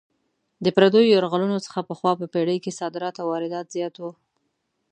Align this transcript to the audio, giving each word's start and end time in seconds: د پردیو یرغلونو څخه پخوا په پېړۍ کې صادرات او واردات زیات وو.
د 0.63 0.65
پردیو 0.75 1.11
یرغلونو 1.13 1.57
څخه 1.65 1.79
پخوا 1.89 2.11
په 2.21 2.25
پېړۍ 2.33 2.57
کې 2.63 2.77
صادرات 2.79 3.15
او 3.21 3.27
واردات 3.31 3.67
زیات 3.75 3.95
وو. 3.97 4.11